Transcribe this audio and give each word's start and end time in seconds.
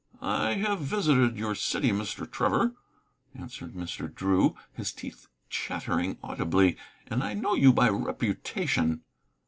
"I 0.23 0.53
have 0.55 0.79
visited 0.79 1.37
your 1.37 1.53
city, 1.53 1.91
Mr. 1.91 2.27
Trevor," 2.27 2.73
answered 3.35 3.75
Mr. 3.75 4.11
Drew, 4.11 4.55
his 4.73 4.91
teeth 4.91 5.27
chattering 5.47 6.17
audibly, 6.23 6.75
"and 7.05 7.23
I 7.23 7.35
know 7.35 7.53
you 7.53 7.71
by 7.71 7.87
reputation." 7.87 9.01